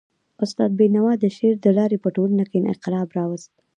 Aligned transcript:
استاد 0.43 0.71
بینوا 0.79 1.13
د 1.19 1.25
شعر 1.35 1.55
د 1.61 1.67
لاري 1.77 1.97
په 2.03 2.09
ټولنه 2.15 2.43
کي 2.51 2.57
انقلاب 2.71 3.07
راوست. 3.17 3.51